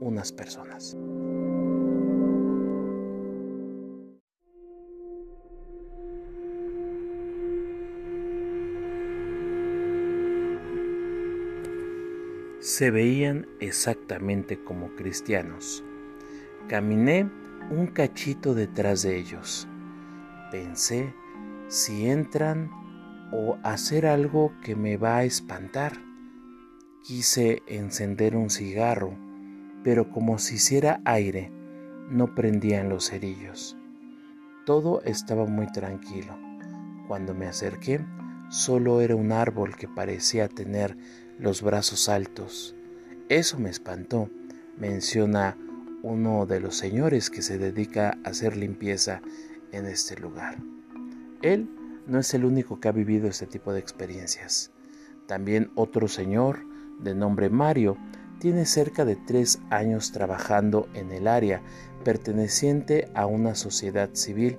unas 0.00 0.32
personas. 0.32 0.96
Se 12.62 12.92
veían 12.92 13.48
exactamente 13.58 14.62
como 14.62 14.94
cristianos. 14.94 15.82
Caminé 16.68 17.28
un 17.72 17.88
cachito 17.88 18.54
detrás 18.54 19.02
de 19.02 19.18
ellos. 19.18 19.66
Pensé 20.52 21.12
si 21.66 22.06
entran 22.06 22.70
o 23.32 23.58
hacer 23.64 24.06
algo 24.06 24.52
que 24.62 24.76
me 24.76 24.96
va 24.96 25.16
a 25.16 25.24
espantar. 25.24 25.94
Quise 27.02 27.64
encender 27.66 28.36
un 28.36 28.48
cigarro, 28.48 29.18
pero 29.82 30.08
como 30.12 30.38
si 30.38 30.54
hiciera 30.54 31.00
aire, 31.04 31.50
no 32.10 32.32
prendían 32.36 32.88
los 32.88 33.10
cerillos. 33.10 33.76
Todo 34.66 35.02
estaba 35.02 35.46
muy 35.46 35.66
tranquilo. 35.72 36.38
Cuando 37.08 37.34
me 37.34 37.46
acerqué, 37.46 38.06
solo 38.50 39.00
era 39.00 39.16
un 39.16 39.32
árbol 39.32 39.74
que 39.74 39.88
parecía 39.88 40.46
tener 40.46 40.96
los 41.38 41.62
brazos 41.62 42.08
altos. 42.08 42.74
Eso 43.28 43.58
me 43.58 43.70
espantó, 43.70 44.30
menciona 44.76 45.56
uno 46.02 46.46
de 46.46 46.60
los 46.60 46.76
señores 46.76 47.30
que 47.30 47.42
se 47.42 47.58
dedica 47.58 48.18
a 48.24 48.30
hacer 48.30 48.56
limpieza 48.56 49.22
en 49.72 49.86
este 49.86 50.16
lugar. 50.16 50.58
Él 51.42 51.68
no 52.06 52.18
es 52.18 52.34
el 52.34 52.44
único 52.44 52.80
que 52.80 52.88
ha 52.88 52.92
vivido 52.92 53.28
este 53.28 53.46
tipo 53.46 53.72
de 53.72 53.80
experiencias. 53.80 54.72
También 55.26 55.70
otro 55.74 56.08
señor 56.08 56.66
de 57.00 57.14
nombre 57.14 57.48
Mario 57.50 57.96
tiene 58.38 58.66
cerca 58.66 59.04
de 59.04 59.16
tres 59.16 59.60
años 59.70 60.10
trabajando 60.12 60.88
en 60.94 61.12
el 61.12 61.28
área 61.28 61.62
perteneciente 62.04 63.08
a 63.14 63.26
una 63.26 63.54
sociedad 63.54 64.10
civil 64.14 64.58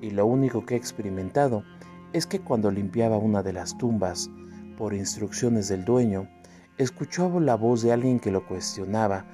y 0.00 0.10
lo 0.10 0.26
único 0.26 0.64
que 0.64 0.74
ha 0.74 0.78
experimentado 0.78 1.64
es 2.12 2.26
que 2.26 2.40
cuando 2.40 2.70
limpiaba 2.70 3.18
una 3.18 3.42
de 3.42 3.52
las 3.52 3.76
tumbas, 3.76 4.30
por 4.78 4.94
instrucciones 4.94 5.68
del 5.68 5.84
dueño, 5.84 6.30
escuchó 6.78 7.40
la 7.40 7.56
voz 7.56 7.82
de 7.82 7.92
alguien 7.92 8.20
que 8.20 8.30
lo 8.30 8.46
cuestionaba 8.46 9.26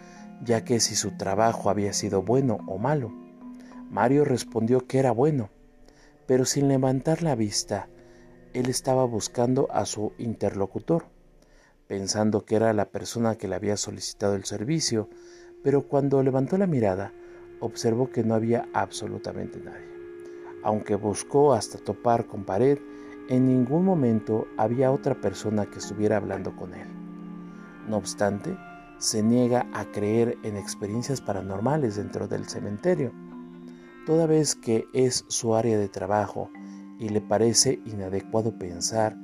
ya 0.42 0.64
que 0.64 0.80
si 0.80 0.96
su 0.96 1.12
trabajo 1.12 1.70
había 1.70 1.92
sido 1.92 2.22
bueno 2.22 2.58
o 2.66 2.78
malo. 2.78 3.12
Mario 3.90 4.24
respondió 4.24 4.86
que 4.86 4.98
era 4.98 5.12
bueno, 5.12 5.50
pero 6.26 6.44
sin 6.44 6.68
levantar 6.68 7.22
la 7.22 7.34
vista, 7.34 7.88
él 8.54 8.68
estaba 8.68 9.04
buscando 9.04 9.68
a 9.70 9.84
su 9.84 10.12
interlocutor, 10.18 11.06
pensando 11.86 12.44
que 12.44 12.56
era 12.56 12.72
la 12.72 12.86
persona 12.86 13.36
que 13.36 13.48
le 13.48 13.54
había 13.54 13.76
solicitado 13.76 14.34
el 14.34 14.44
servicio, 14.44 15.08
pero 15.62 15.86
cuando 15.86 16.22
levantó 16.22 16.56
la 16.56 16.66
mirada, 16.66 17.12
observó 17.60 18.10
que 18.10 18.24
no 18.24 18.34
había 18.34 18.66
absolutamente 18.72 19.60
nadie. 19.60 19.92
Aunque 20.62 20.94
buscó 20.94 21.52
hasta 21.52 21.78
topar 21.78 22.26
con 22.26 22.44
pared, 22.44 22.78
en 23.28 23.46
ningún 23.46 23.84
momento 23.84 24.46
había 24.56 24.92
otra 24.92 25.20
persona 25.20 25.66
que 25.66 25.78
estuviera 25.78 26.16
hablando 26.16 26.54
con 26.56 26.74
él. 26.74 26.86
No 27.88 27.96
obstante, 27.96 28.56
se 28.98 29.22
niega 29.22 29.66
a 29.72 29.84
creer 29.86 30.38
en 30.42 30.56
experiencias 30.56 31.20
paranormales 31.20 31.96
dentro 31.96 32.28
del 32.28 32.46
cementerio, 32.46 33.12
toda 34.06 34.26
vez 34.26 34.54
que 34.54 34.86
es 34.92 35.24
su 35.28 35.54
área 35.54 35.78
de 35.78 35.88
trabajo 35.88 36.50
y 36.98 37.08
le 37.08 37.20
parece 37.20 37.80
inadecuado 37.84 38.58
pensar 38.58 39.16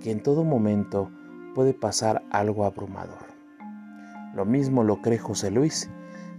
que 0.00 0.10
en 0.10 0.22
todo 0.22 0.44
momento 0.44 1.10
puede 1.54 1.74
pasar 1.74 2.22
algo 2.30 2.64
abrumador. 2.64 3.26
Lo 4.34 4.44
mismo 4.44 4.84
lo 4.84 5.00
cree 5.00 5.18
José 5.18 5.50
Luis, 5.50 5.88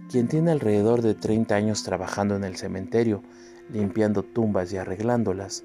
quien 0.08 0.28
tiene 0.28 0.52
alrededor 0.52 1.02
de 1.02 1.14
30 1.14 1.54
años 1.54 1.82
trabajando 1.82 2.36
en 2.36 2.44
el 2.44 2.56
cementerio, 2.56 3.22
limpiando 3.68 4.22
tumbas 4.22 4.72
y 4.72 4.76
arreglándolas. 4.76 5.64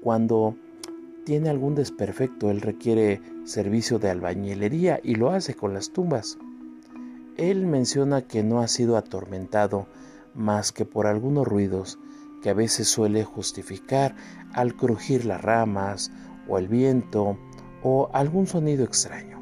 Cuando 0.00 0.56
tiene 1.24 1.50
algún 1.50 1.74
desperfecto, 1.74 2.50
él 2.50 2.60
requiere 2.60 3.20
servicio 3.44 3.98
de 3.98 4.10
albañilería 4.10 5.00
y 5.02 5.14
lo 5.14 5.30
hace 5.30 5.54
con 5.54 5.74
las 5.74 5.90
tumbas. 5.92 6.38
Él 7.36 7.66
menciona 7.66 8.22
que 8.22 8.42
no 8.42 8.60
ha 8.60 8.68
sido 8.68 8.96
atormentado 8.96 9.86
más 10.34 10.72
que 10.72 10.84
por 10.84 11.06
algunos 11.06 11.46
ruidos 11.46 11.98
que 12.42 12.50
a 12.50 12.54
veces 12.54 12.88
suele 12.88 13.24
justificar 13.24 14.14
al 14.52 14.74
crujir 14.74 15.24
las 15.24 15.40
ramas 15.40 16.10
o 16.48 16.58
el 16.58 16.68
viento 16.68 17.38
o 17.82 18.10
algún 18.12 18.46
sonido 18.46 18.84
extraño. 18.84 19.40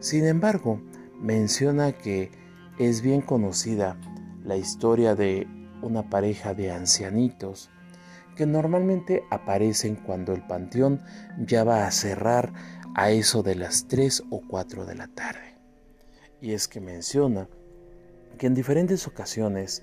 Sin 0.00 0.26
embargo, 0.26 0.80
menciona 1.20 1.92
que 1.92 2.30
es 2.78 3.02
bien 3.02 3.20
conocida 3.20 3.98
la 4.44 4.56
historia 4.56 5.14
de 5.14 5.46
una 5.82 6.08
pareja 6.10 6.54
de 6.54 6.72
ancianitos 6.72 7.70
que 8.40 8.46
normalmente 8.46 9.22
aparecen 9.28 9.96
cuando 9.96 10.32
el 10.32 10.40
panteón 10.40 11.02
ya 11.36 11.62
va 11.62 11.86
a 11.86 11.90
cerrar 11.90 12.54
a 12.94 13.10
eso 13.10 13.42
de 13.42 13.54
las 13.54 13.86
3 13.86 14.22
o 14.30 14.40
4 14.48 14.86
de 14.86 14.94
la 14.94 15.08
tarde 15.08 15.58
y 16.40 16.54
es 16.54 16.66
que 16.66 16.80
menciona 16.80 17.50
que 18.38 18.46
en 18.46 18.54
diferentes 18.54 19.06
ocasiones 19.06 19.82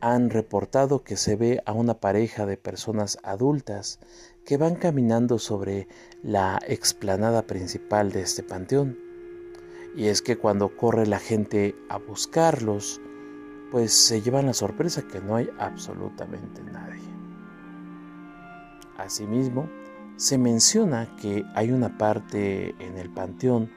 han 0.00 0.30
reportado 0.30 1.02
que 1.02 1.16
se 1.16 1.34
ve 1.34 1.60
a 1.66 1.72
una 1.72 1.94
pareja 1.94 2.46
de 2.46 2.56
personas 2.56 3.18
adultas 3.24 3.98
que 4.46 4.58
van 4.58 4.76
caminando 4.76 5.40
sobre 5.40 5.88
la 6.22 6.60
explanada 6.68 7.48
principal 7.48 8.12
de 8.12 8.20
este 8.20 8.44
panteón. 8.44 8.96
Y 9.96 10.06
es 10.06 10.22
que 10.22 10.36
cuando 10.36 10.76
corre 10.76 11.08
la 11.08 11.18
gente 11.18 11.74
a 11.88 11.98
buscarlos, 11.98 13.00
pues 13.72 13.92
se 13.92 14.22
llevan 14.22 14.46
la 14.46 14.54
sorpresa 14.54 15.02
que 15.02 15.20
no 15.20 15.34
hay 15.34 15.50
absolutamente 15.58 16.62
nadie. 16.62 17.17
Asimismo, 18.98 19.70
se 20.16 20.36
menciona 20.36 21.16
que 21.16 21.44
hay 21.54 21.70
una 21.70 21.96
parte 21.96 22.74
en 22.78 22.98
el 22.98 23.08
panteón 23.08 23.70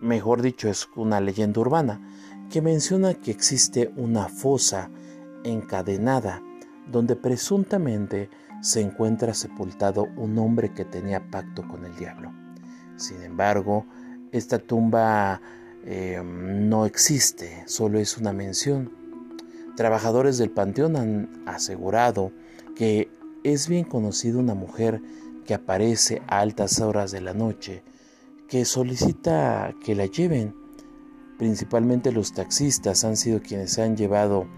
mejor 0.00 0.42
dicho 0.42 0.68
es 0.68 0.88
una 0.96 1.20
leyenda 1.20 1.60
urbana, 1.60 2.00
que 2.50 2.62
menciona 2.62 3.14
que 3.14 3.30
existe 3.30 3.92
una 3.96 4.28
fosa 4.28 4.90
encadenada 5.44 6.42
donde 6.90 7.16
presuntamente 7.16 8.30
se 8.62 8.80
encuentra 8.80 9.34
sepultado 9.34 10.06
un 10.16 10.38
hombre 10.38 10.72
que 10.72 10.84
tenía 10.84 11.30
pacto 11.30 11.66
con 11.66 11.84
el 11.84 11.96
diablo. 11.96 12.32
Sin 12.96 13.22
embargo, 13.22 13.86
esta 14.32 14.58
tumba 14.58 15.40
eh, 15.84 16.22
no 16.24 16.86
existe, 16.86 17.64
solo 17.66 17.98
es 17.98 18.16
una 18.16 18.32
mención. 18.32 18.92
Trabajadores 19.76 20.38
del 20.38 20.50
panteón 20.50 20.96
han 20.96 21.42
asegurado 21.46 22.32
que 22.74 23.10
es 23.52 23.68
bien 23.68 23.84
conocida 23.84 24.38
una 24.38 24.54
mujer 24.54 25.00
que 25.46 25.54
aparece 25.54 26.20
a 26.26 26.40
altas 26.40 26.80
horas 26.80 27.12
de 27.12 27.20
la 27.20 27.32
noche 27.32 27.84
que 28.48 28.64
solicita 28.64 29.72
que 29.84 29.94
la 29.94 30.06
lleven. 30.06 30.56
Principalmente 31.38 32.10
los 32.10 32.32
taxistas 32.32 33.04
han 33.04 33.16
sido 33.16 33.40
quienes 33.40 33.78
han 33.78 33.96
llevado 33.96 34.48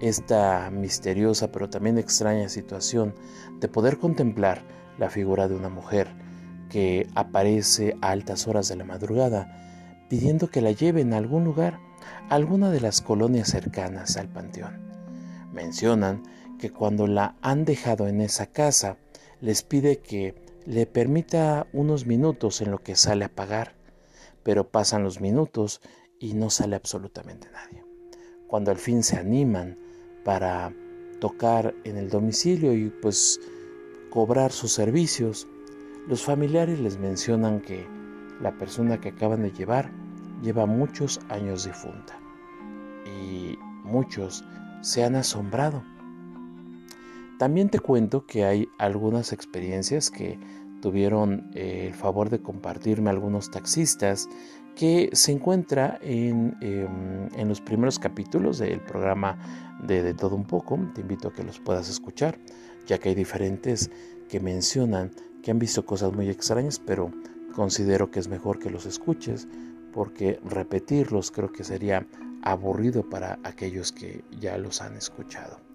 esta 0.00 0.70
misteriosa 0.70 1.52
pero 1.52 1.68
también 1.68 1.98
extraña 1.98 2.48
situación 2.48 3.14
de 3.60 3.68
poder 3.68 3.98
contemplar 3.98 4.62
la 4.96 5.10
figura 5.10 5.46
de 5.46 5.54
una 5.54 5.68
mujer 5.68 6.08
que 6.70 7.06
aparece 7.14 7.98
a 8.00 8.12
altas 8.12 8.48
horas 8.48 8.68
de 8.68 8.76
la 8.76 8.84
madrugada 8.84 10.06
pidiendo 10.08 10.48
que 10.48 10.62
la 10.62 10.72
lleven 10.72 11.12
a 11.12 11.18
algún 11.18 11.44
lugar, 11.44 11.80
a 12.30 12.34
alguna 12.34 12.70
de 12.70 12.80
las 12.80 13.02
colonias 13.02 13.48
cercanas 13.48 14.16
al 14.16 14.28
panteón. 14.28 14.88
Mencionan 15.52 16.22
que 16.58 16.70
cuando 16.70 17.06
la 17.06 17.36
han 17.42 17.64
dejado 17.64 18.08
en 18.08 18.20
esa 18.20 18.46
casa, 18.46 18.98
les 19.40 19.62
pide 19.62 19.98
que 19.98 20.34
le 20.66 20.86
permita 20.86 21.66
unos 21.72 22.06
minutos 22.06 22.60
en 22.60 22.70
lo 22.70 22.78
que 22.78 22.96
sale 22.96 23.24
a 23.24 23.34
pagar, 23.34 23.74
pero 24.42 24.68
pasan 24.68 25.02
los 25.02 25.20
minutos 25.20 25.80
y 26.18 26.34
no 26.34 26.50
sale 26.50 26.76
absolutamente 26.76 27.48
nadie. 27.50 27.84
Cuando 28.48 28.70
al 28.70 28.78
fin 28.78 29.02
se 29.02 29.16
animan 29.16 29.78
para 30.24 30.72
tocar 31.20 31.74
en 31.84 31.96
el 31.96 32.10
domicilio 32.10 32.72
y 32.74 32.90
pues 32.90 33.40
cobrar 34.10 34.52
sus 34.52 34.72
servicios, 34.72 35.46
los 36.06 36.22
familiares 36.22 36.80
les 36.80 36.98
mencionan 36.98 37.60
que 37.60 37.86
la 38.40 38.56
persona 38.56 39.00
que 39.00 39.10
acaban 39.10 39.42
de 39.42 39.52
llevar 39.52 39.90
lleva 40.42 40.66
muchos 40.66 41.20
años 41.28 41.64
difunta 41.64 42.18
y 43.04 43.58
muchos 43.84 44.44
se 44.80 45.04
han 45.04 45.16
asombrado. 45.16 45.82
También 47.38 47.70
te 47.70 47.78
cuento 47.78 48.26
que 48.26 48.44
hay 48.44 48.68
algunas 48.78 49.32
experiencias 49.32 50.10
que 50.10 50.38
tuvieron 50.82 51.50
eh, 51.54 51.86
el 51.86 51.94
favor 51.94 52.30
de 52.30 52.40
compartirme 52.40 53.10
algunos 53.10 53.50
taxistas 53.50 54.28
que 54.74 55.10
se 55.12 55.32
encuentra 55.32 55.98
en, 56.02 56.56
em, 56.60 57.28
en 57.34 57.48
los 57.48 57.60
primeros 57.60 57.98
capítulos 57.98 58.58
del 58.58 58.80
programa 58.80 59.38
de, 59.82 60.02
de 60.02 60.14
Todo 60.14 60.36
un 60.36 60.44
poco. 60.44 60.78
Te 60.94 61.00
invito 61.00 61.28
a 61.28 61.32
que 61.32 61.42
los 61.44 61.60
puedas 61.60 61.88
escuchar, 61.88 62.38
ya 62.86 62.98
que 62.98 63.10
hay 63.10 63.14
diferentes 63.14 63.90
que 64.28 64.40
mencionan 64.40 65.10
que 65.42 65.50
han 65.50 65.58
visto 65.58 65.86
cosas 65.86 66.12
muy 66.12 66.28
extrañas, 66.28 66.80
pero 66.80 67.10
considero 67.54 68.10
que 68.10 68.20
es 68.20 68.28
mejor 68.28 68.58
que 68.58 68.70
los 68.70 68.86
escuches 68.86 69.48
porque 69.92 70.40
repetirlos 70.44 71.30
creo 71.30 71.50
que 71.50 71.64
sería 71.64 72.06
aburrido 72.42 73.08
para 73.08 73.38
aquellos 73.42 73.92
que 73.92 74.24
ya 74.38 74.58
los 74.58 74.80
han 74.80 74.96
escuchado. 74.96 75.67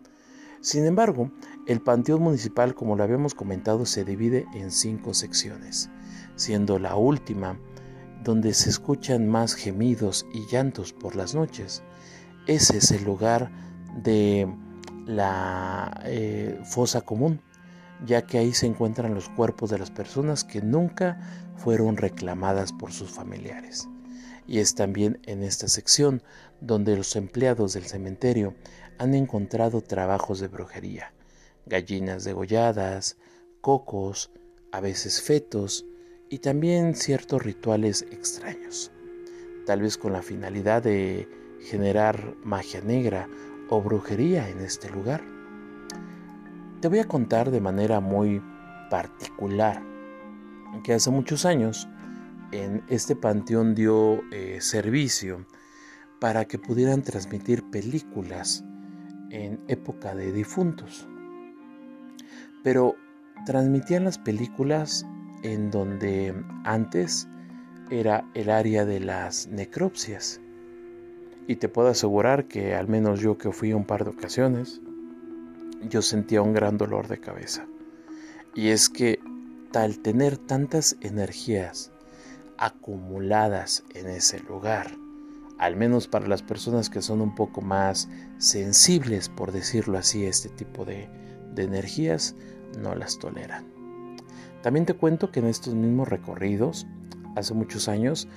Sin 0.63 0.85
embargo, 0.85 1.29
el 1.67 1.81
Panteón 1.81 2.21
Municipal, 2.21 2.73
como 2.73 2.95
lo 2.95 3.03
habíamos 3.03 3.35
comentado, 3.35 3.85
se 3.85 4.05
divide 4.05 4.45
en 4.53 4.71
cinco 4.71 5.13
secciones, 5.13 5.89
siendo 6.37 6.79
la 6.79 6.95
última 6.95 7.59
donde 8.23 8.53
se 8.53 8.69
escuchan 8.69 9.27
más 9.27 9.55
gemidos 9.55 10.25
y 10.33 10.47
llantos 10.47 10.93
por 10.93 11.17
las 11.17 11.35
noches. 11.35 11.83
Ese 12.47 12.77
es 12.77 12.91
el 12.91 13.03
lugar 13.03 13.51
de 14.03 14.47
la 15.05 16.01
eh, 16.05 16.57
fosa 16.63 17.01
común, 17.01 17.41
ya 18.05 18.21
que 18.21 18.37
ahí 18.37 18.53
se 18.53 18.65
encuentran 18.65 19.13
los 19.13 19.27
cuerpos 19.27 19.69
de 19.69 19.79
las 19.79 19.91
personas 19.91 20.45
que 20.45 20.61
nunca 20.61 21.19
fueron 21.57 21.97
reclamadas 21.97 22.71
por 22.71 22.93
sus 22.93 23.11
familiares. 23.11 23.89
Y 24.47 24.59
es 24.59 24.75
también 24.75 25.19
en 25.23 25.43
esta 25.43 25.67
sección 25.67 26.23
donde 26.61 26.95
los 26.95 27.17
empleados 27.17 27.73
del 27.73 27.83
cementerio 27.83 28.55
han 28.97 29.13
encontrado 29.13 29.81
trabajos 29.81 30.39
de 30.39 30.47
brujería, 30.47 31.13
gallinas 31.65 32.23
degolladas, 32.23 33.17
cocos, 33.61 34.31
a 34.71 34.79
veces 34.79 35.21
fetos, 35.21 35.85
y 36.29 36.39
también 36.39 36.95
ciertos 36.95 37.43
rituales 37.43 38.05
extraños, 38.11 38.91
tal 39.65 39.81
vez 39.81 39.97
con 39.97 40.13
la 40.13 40.21
finalidad 40.21 40.81
de 40.81 41.27
generar 41.61 42.35
magia 42.43 42.81
negra 42.81 43.29
o 43.69 43.81
brujería 43.81 44.49
en 44.49 44.59
este 44.59 44.89
lugar. 44.89 45.23
Te 46.81 46.87
voy 46.87 46.99
a 46.99 47.07
contar 47.07 47.51
de 47.51 47.61
manera 47.61 47.99
muy 47.99 48.41
particular 48.89 49.81
que 50.83 50.93
hace 50.93 51.11
muchos 51.11 51.45
años 51.45 51.87
en 52.51 52.83
este 52.87 53.15
panteón 53.15 53.75
dio 53.75 54.21
eh, 54.31 54.57
servicio 54.59 55.45
para 56.19 56.45
que 56.45 56.57
pudieran 56.57 57.01
transmitir 57.03 57.69
películas 57.69 58.63
en 59.33 59.59
época 59.67 60.15
de 60.15 60.31
difuntos. 60.31 61.07
Pero 62.63 62.95
transmitían 63.45 64.05
las 64.05 64.19
películas 64.19 65.05
en 65.41 65.71
donde 65.71 66.33
antes 66.63 67.27
era 67.89 68.25
el 68.35 68.49
área 68.49 68.85
de 68.85 68.99
las 68.99 69.47
necropsias. 69.47 70.39
Y 71.47 71.57
te 71.57 71.67
puedo 71.67 71.89
asegurar 71.89 72.47
que 72.47 72.75
al 72.75 72.87
menos 72.87 73.19
yo 73.19 73.37
que 73.37 73.51
fui 73.51 73.73
un 73.73 73.85
par 73.85 74.05
de 74.05 74.11
ocasiones, 74.11 74.81
yo 75.89 76.01
sentía 76.01 76.41
un 76.41 76.53
gran 76.53 76.77
dolor 76.77 77.07
de 77.07 77.19
cabeza. 77.19 77.65
Y 78.55 78.69
es 78.69 78.87
que 78.87 79.19
tal 79.71 79.99
tener 79.99 80.37
tantas 80.37 80.95
energías 81.01 81.91
acumuladas 82.57 83.83
en 83.95 84.07
ese 84.07 84.39
lugar, 84.39 84.91
al 85.63 85.77
menos 85.77 86.09
para 86.09 86.27
las 86.27 86.41
personas 86.41 86.89
que 86.89 87.01
son 87.01 87.21
un 87.21 87.35
poco 87.35 87.61
más 87.61 88.09
sensibles, 88.37 89.29
por 89.29 89.53
decirlo 89.53 89.97
así, 89.97 90.25
este 90.25 90.49
tipo 90.49 90.83
de, 90.83 91.07
energías, 91.55 92.35
no 92.77 92.95
las 92.95 93.17
toleran. 93.17 93.63
También 94.61 94.85
te 94.85 94.93
cuento 94.93 95.31
que 95.31 95.39
en 95.39 95.45
estos 95.45 95.73
mismos 95.73 96.09
recorridos, 96.09 96.85
hace 97.37 97.53
muchos 97.53 97.87
años, 97.87 98.27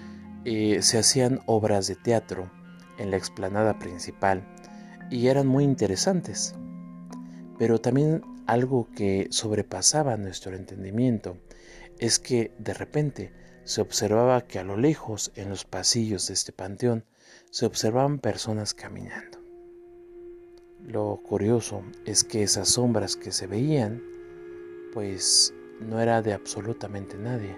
eh, 0.44 0.78
se 0.82 0.98
hacían 0.98 1.40
obras 1.46 1.88
de 1.88 1.96
teatro 1.96 2.48
en 2.96 3.10
la 3.10 3.16
explanada 3.16 3.76
principal 3.80 4.46
y 5.10 5.26
eran 5.26 5.48
muy 5.48 5.64
interesantes. 5.64 6.54
Pero 7.58 7.80
también 7.80 8.22
algo 8.46 8.88
que 8.94 9.26
sobrepasaba 9.30 10.16
nuestro 10.16 10.54
entendimiento 10.54 11.38
es 11.98 12.20
que 12.20 12.52
de 12.60 12.72
repente 12.72 13.32
se 13.64 13.80
observaba 13.80 14.46
que 14.46 14.60
a 14.60 14.64
lo 14.64 14.76
lejos, 14.76 15.32
en 15.34 15.48
los 15.48 15.64
pasillos 15.64 16.28
de 16.28 16.34
este 16.34 16.52
panteón, 16.52 17.04
se 17.56 17.64
observaban 17.64 18.18
personas 18.18 18.74
caminando. 18.74 19.38
Lo 20.84 21.22
curioso 21.22 21.82
es 22.04 22.22
que 22.22 22.42
esas 22.42 22.68
sombras 22.68 23.16
que 23.16 23.32
se 23.32 23.46
veían, 23.46 24.02
pues 24.92 25.54
no 25.80 25.98
era 25.98 26.20
de 26.20 26.34
absolutamente 26.34 27.16
nadie, 27.16 27.56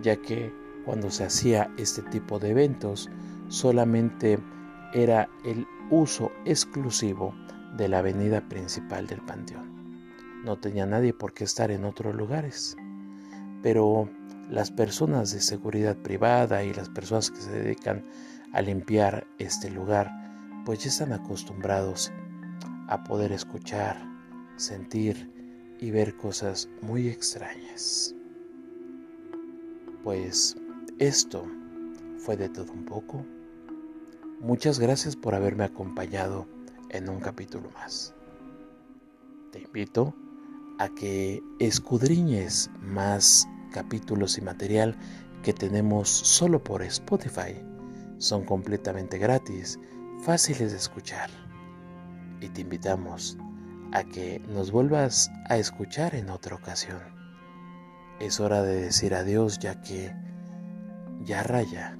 ya 0.00 0.16
que 0.16 0.50
cuando 0.86 1.10
se 1.10 1.24
hacía 1.24 1.70
este 1.76 2.00
tipo 2.04 2.38
de 2.38 2.52
eventos 2.52 3.10
solamente 3.48 4.38
era 4.94 5.28
el 5.44 5.66
uso 5.90 6.32
exclusivo 6.46 7.34
de 7.76 7.86
la 7.86 7.98
avenida 7.98 8.48
principal 8.48 9.06
del 9.08 9.20
panteón. 9.20 10.40
No 10.42 10.58
tenía 10.58 10.86
nadie 10.86 11.12
por 11.12 11.34
qué 11.34 11.44
estar 11.44 11.70
en 11.70 11.84
otros 11.84 12.14
lugares. 12.14 12.78
Pero 13.62 14.08
las 14.48 14.70
personas 14.70 15.32
de 15.32 15.42
seguridad 15.42 15.98
privada 15.98 16.64
y 16.64 16.72
las 16.72 16.88
personas 16.88 17.30
que 17.30 17.42
se 17.42 17.50
dedican 17.50 18.06
a 18.52 18.62
limpiar 18.62 19.26
este 19.38 19.70
lugar, 19.70 20.10
pues 20.64 20.80
ya 20.80 20.88
están 20.88 21.12
acostumbrados 21.12 22.12
a 22.88 23.04
poder 23.04 23.32
escuchar, 23.32 23.96
sentir 24.56 25.30
y 25.78 25.90
ver 25.90 26.16
cosas 26.16 26.68
muy 26.82 27.08
extrañas. 27.08 28.14
Pues 30.02 30.56
esto 30.98 31.46
fue 32.18 32.36
de 32.36 32.48
todo 32.48 32.72
un 32.72 32.84
poco. 32.84 33.24
Muchas 34.40 34.78
gracias 34.78 35.16
por 35.16 35.34
haberme 35.34 35.64
acompañado 35.64 36.46
en 36.90 37.08
un 37.08 37.20
capítulo 37.20 37.70
más. 37.70 38.14
Te 39.52 39.60
invito 39.60 40.14
a 40.78 40.88
que 40.88 41.42
escudriñes 41.58 42.70
más 42.80 43.48
capítulos 43.72 44.38
y 44.38 44.42
material 44.42 44.96
que 45.42 45.52
tenemos 45.52 46.08
solo 46.08 46.62
por 46.62 46.82
Spotify. 46.82 47.67
Son 48.18 48.44
completamente 48.44 49.18
gratis, 49.18 49.78
fáciles 50.22 50.72
de 50.72 50.78
escuchar. 50.78 51.30
Y 52.40 52.48
te 52.48 52.60
invitamos 52.60 53.38
a 53.92 54.04
que 54.04 54.40
nos 54.48 54.70
vuelvas 54.70 55.30
a 55.48 55.56
escuchar 55.56 56.14
en 56.14 56.30
otra 56.30 56.56
ocasión. 56.56 57.00
Es 58.20 58.40
hora 58.40 58.62
de 58.62 58.82
decir 58.82 59.14
adiós 59.14 59.58
ya 59.58 59.80
que 59.80 60.14
ya 61.22 61.42
raya 61.42 61.96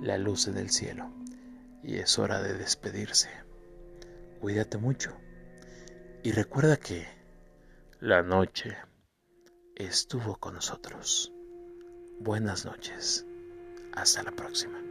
la 0.00 0.18
luz 0.18 0.52
del 0.52 0.70
cielo 0.70 1.10
y 1.82 1.96
es 1.96 2.18
hora 2.18 2.40
de 2.42 2.54
despedirse. 2.54 3.28
Cuídate 4.40 4.78
mucho 4.78 5.16
y 6.22 6.32
recuerda 6.32 6.76
que 6.76 7.06
la 8.00 8.22
noche 8.22 8.76
estuvo 9.76 10.36
con 10.36 10.54
nosotros. 10.54 11.32
Buenas 12.20 12.64
noches. 12.64 13.26
Hasta 13.92 14.22
la 14.22 14.32
próxima. 14.32 14.87